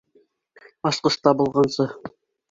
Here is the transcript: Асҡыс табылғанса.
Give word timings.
Асҡыс 0.89 1.17
табылғанса. 1.27 1.87